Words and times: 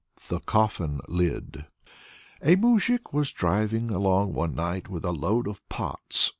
THE 0.29 0.39
COFFIN 0.39 0.99
LID. 1.07 1.67
A 2.41 2.55
moujik 2.55 3.13
was 3.13 3.31
driving 3.31 3.91
along 3.91 4.33
one 4.33 4.55
night 4.55 4.89
with 4.89 5.05
a 5.05 5.11
load 5.11 5.47
of 5.47 5.61
pots. 5.69 6.27